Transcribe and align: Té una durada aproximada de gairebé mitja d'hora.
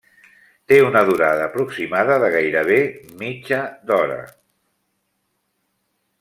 Té 0.71 0.77
una 0.85 1.03
durada 1.09 1.43
aproximada 1.49 2.17
de 2.23 2.31
gairebé 2.37 2.81
mitja 3.21 3.61
d'hora. 3.91 4.19